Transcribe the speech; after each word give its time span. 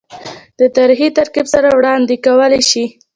دَ 0.59 0.59
تاريخي 0.77 1.07
ترتيب 1.17 1.45
سره 1.53 1.67
وړاند 1.73 2.07
ې 2.13 2.17
کولے 2.25 2.61
شي 2.69 2.85